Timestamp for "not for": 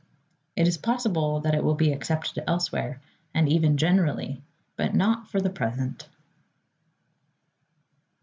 4.95-5.39